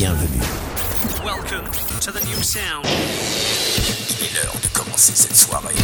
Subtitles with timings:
[0.00, 0.40] bienvenue.
[1.22, 1.66] Welcome
[2.00, 2.86] to the new sound.
[2.86, 5.74] Il est l'heure de commencer cette soirée.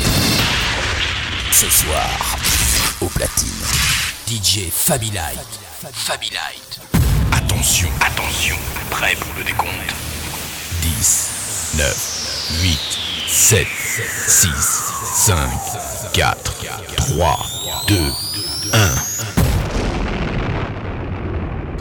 [1.53, 2.38] Ce soir,
[3.02, 3.50] au platine,
[4.26, 5.60] DJ Fabi Light.
[5.92, 6.80] Fabi Light.
[7.30, 8.56] Attention, attention,
[8.88, 9.94] prêt pour le décompte.
[10.80, 12.78] 10, 9, 8,
[13.28, 13.67] 7,
[14.28, 14.48] 6,
[15.26, 15.37] 5,
[16.14, 16.55] 4,
[16.96, 17.46] 3,
[17.87, 17.95] 2,
[18.73, 19.35] 1.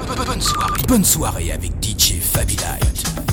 [0.06, 0.82] Bonne soirée.
[0.88, 3.25] Bonne soirée avec DJ Fabi Light.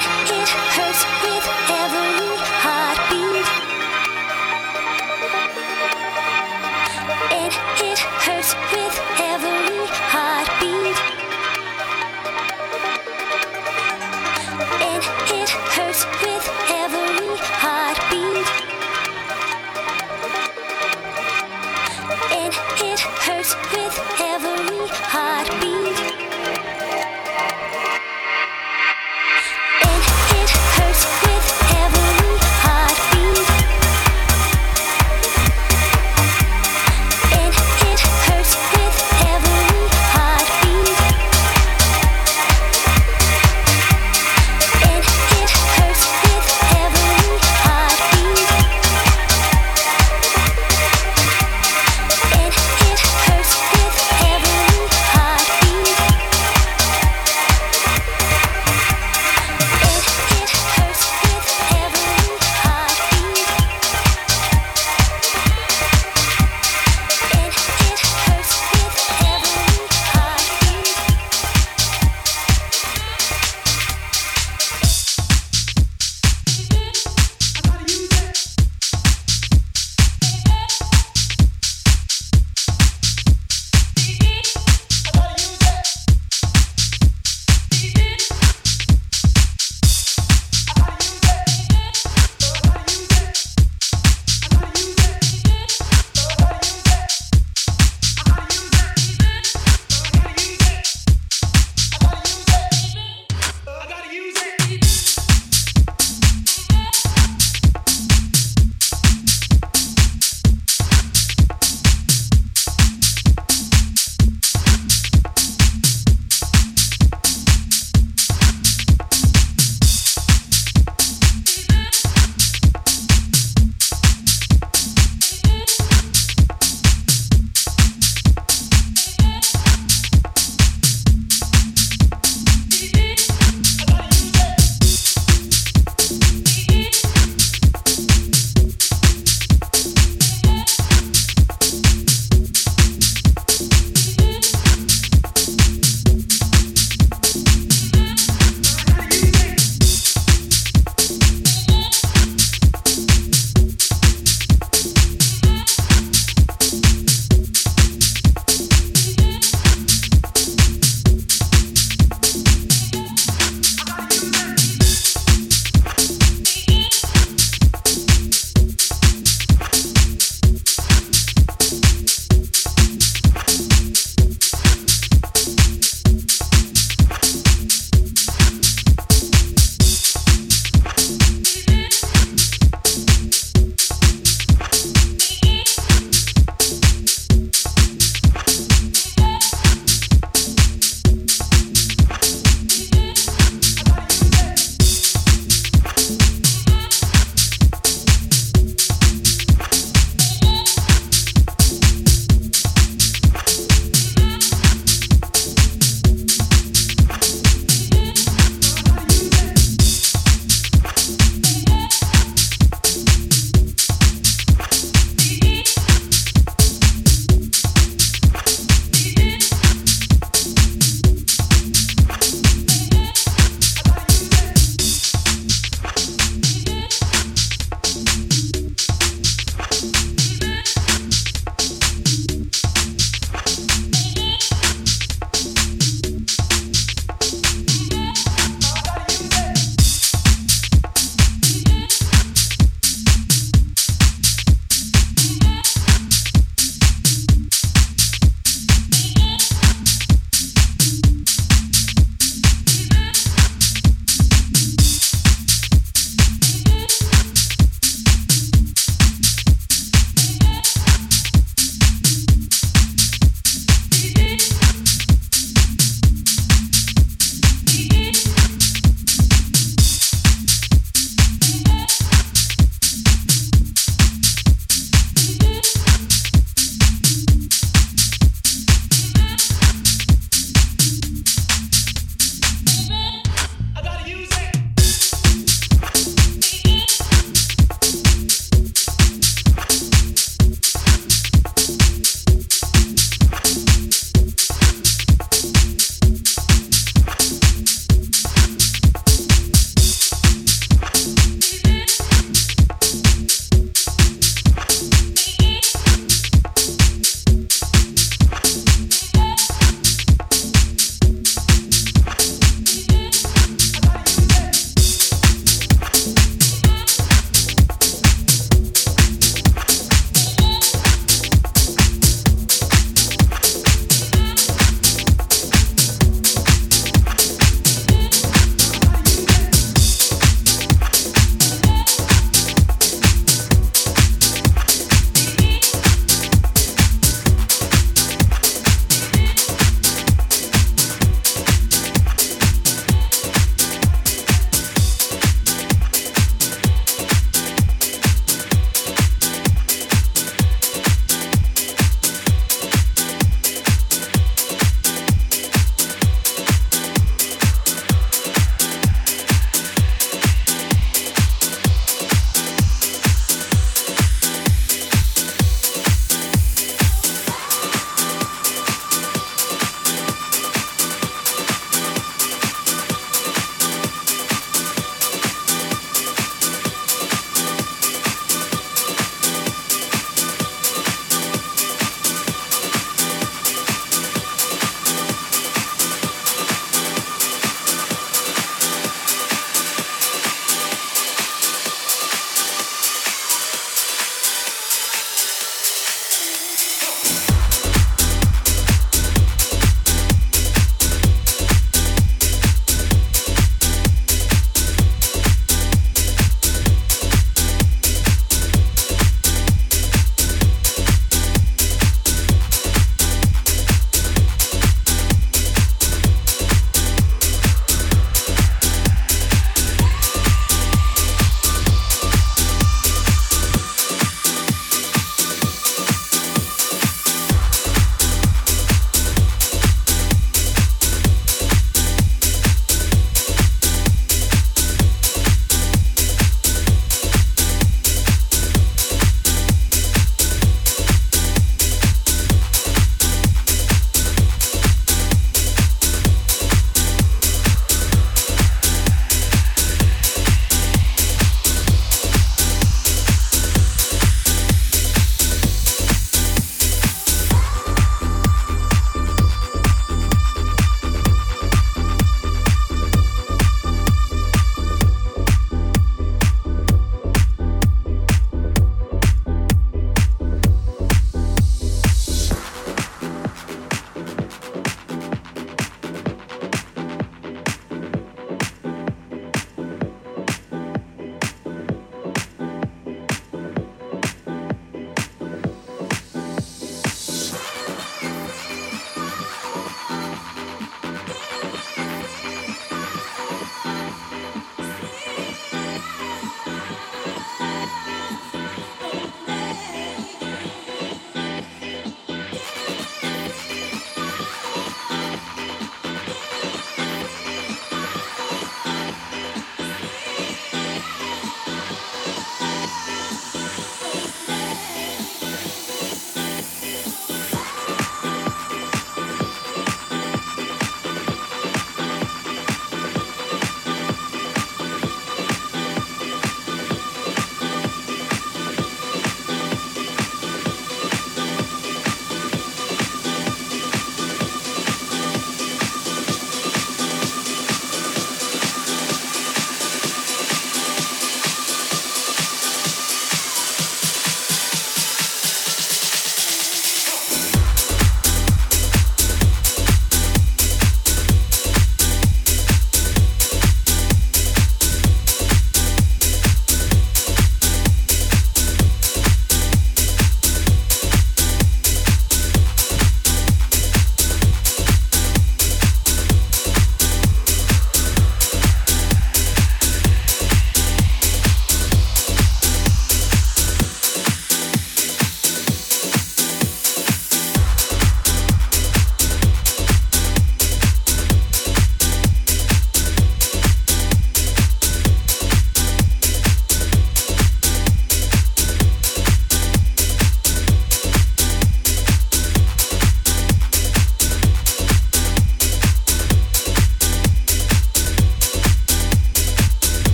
[0.00, 0.37] think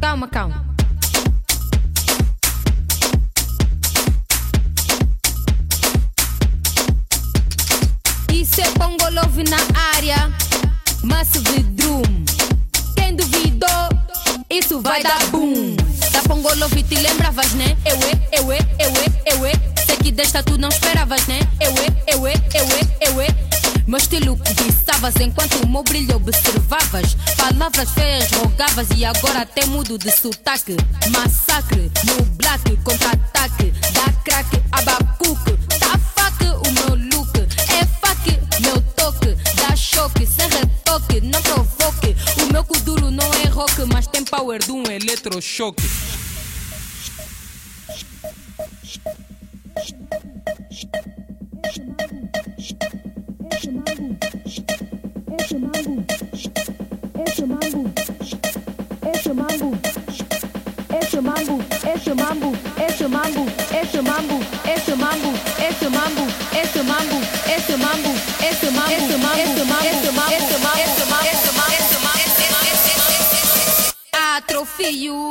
[0.00, 0.64] Calma, calma.
[8.32, 9.56] Isso é Pongo Love na
[9.96, 10.30] área,
[11.02, 12.02] Massive Drum.
[12.96, 13.68] Quem duvidou,
[14.50, 15.76] isso vai dar boom.
[16.12, 17.76] Da Pongo Love te lembravas, né?
[17.84, 19.52] Eu é, eu é, eu é, eu é.
[19.86, 21.40] Sei que desta tu não esperavas, né?
[21.60, 23.55] Eu é, eu é, eu é, eu é.
[23.86, 27.16] Meu estilo cobiçavas enquanto o meu brilho observavas.
[27.36, 30.76] Palavras feias rogavas e agora até mudo de sotaque.
[31.10, 33.72] Massacre no black, contra-ataque.
[33.92, 35.52] Da crack, abacuque.
[35.78, 37.38] Da fac, o meu look.
[37.38, 38.26] É fac,
[38.60, 39.36] meu toque.
[39.54, 42.16] Dá choque, sem retoque, não provoque.
[42.42, 45.88] O meu kuduro não é rock, mas tem power de um eletrochoque.
[57.26, 57.44] Esse
[74.46, 75.28] Atrofio.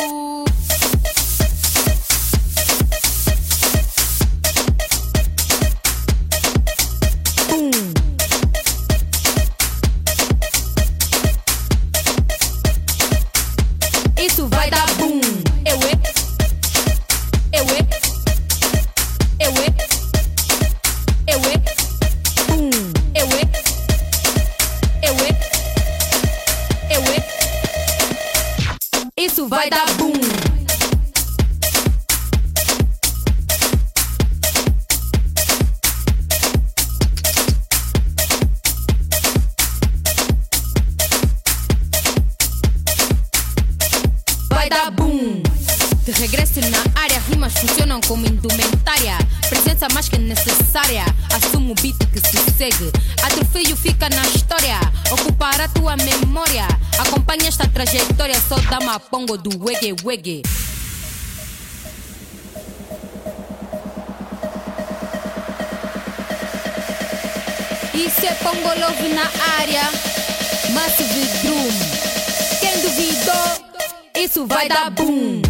[55.65, 56.67] A tua memória.
[56.99, 58.39] Acompanha esta trajetória.
[58.47, 60.43] Só dá uma pongo do wege wege.
[67.95, 69.23] Isso é Pongo Love na
[69.57, 69.89] área.
[70.71, 71.71] Massive Drum.
[72.59, 74.23] Quem duvidou?
[74.23, 75.41] Isso vai dar boom.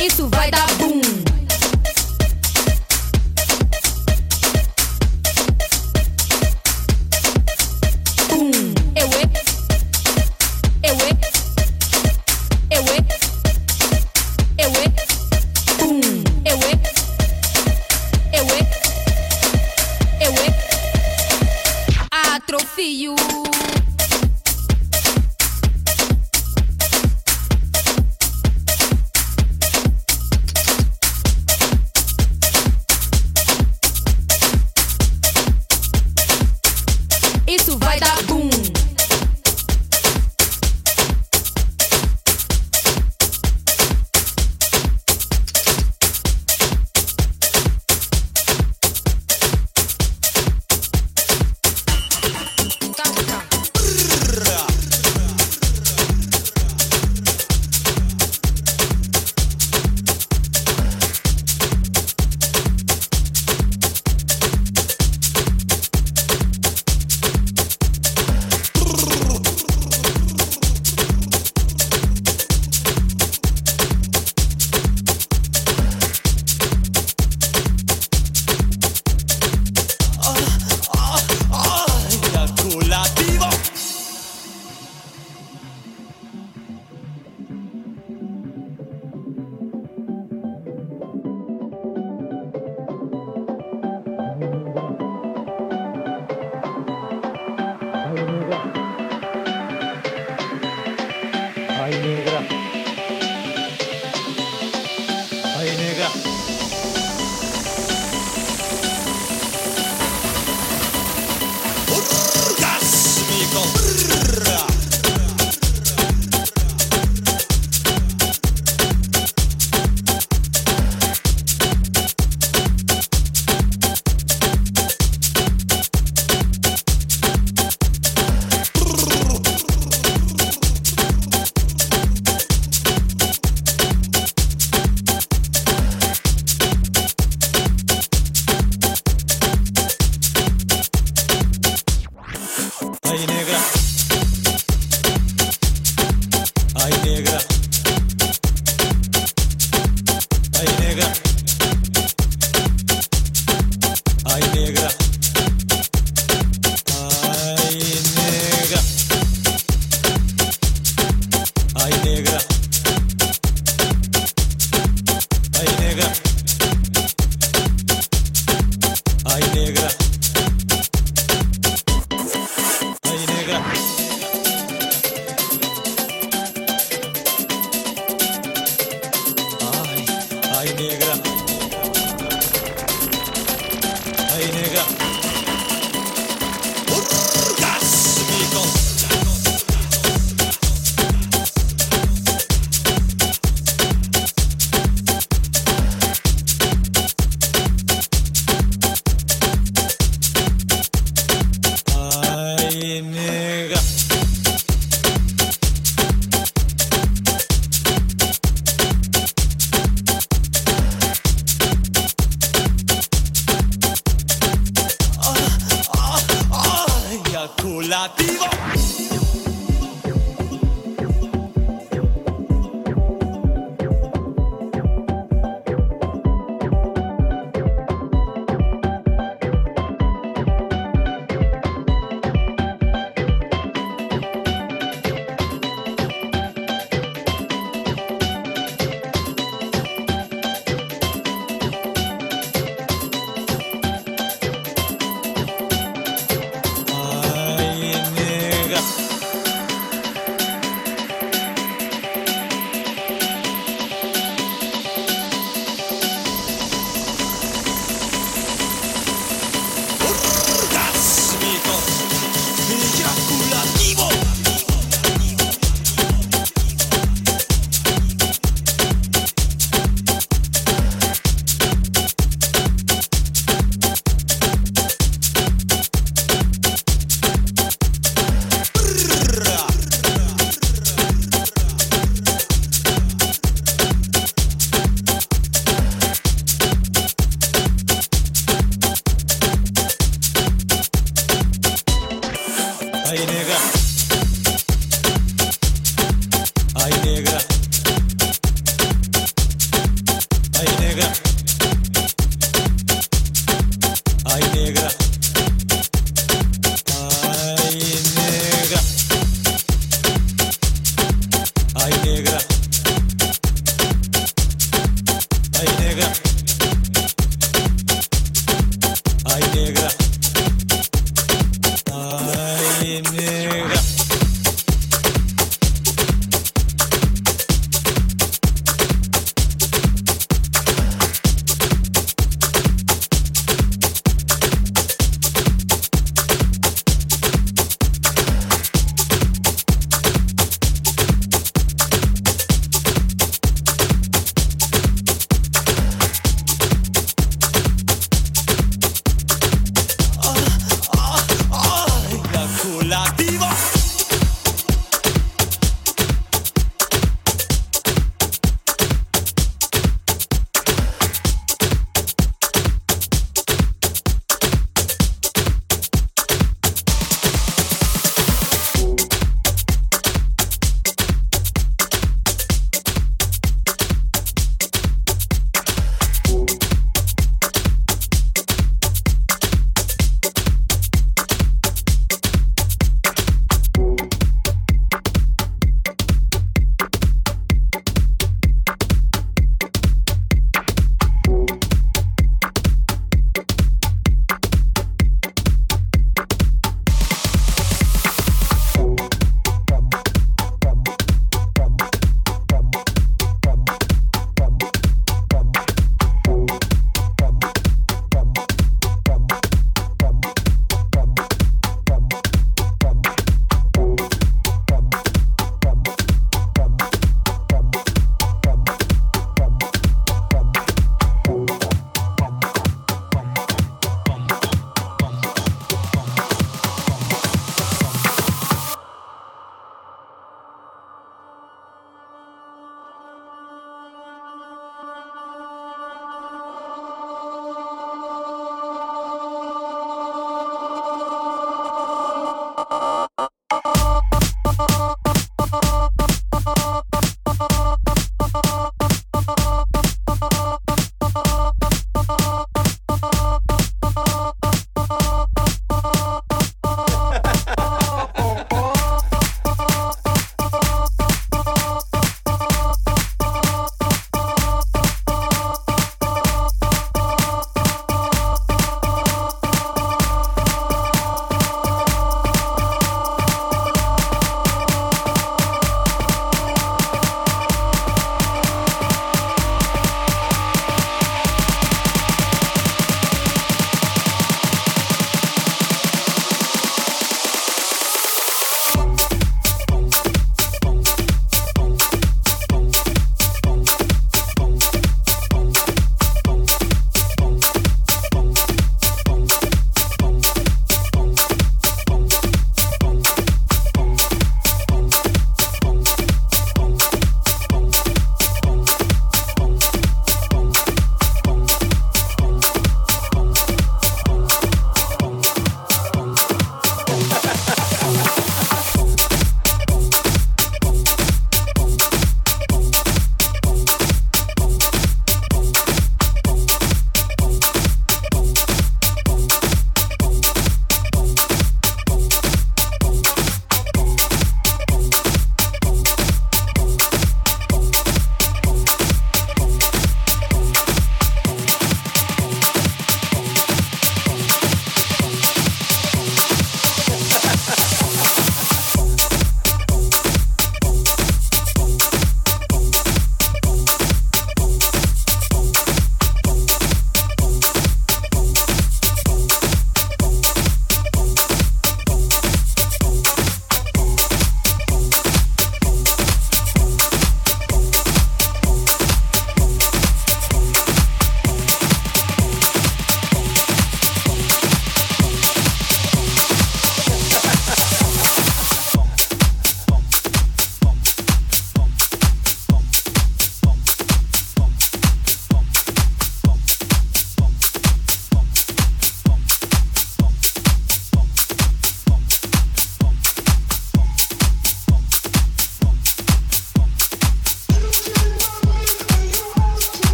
[0.00, 0.67] Isso vai dar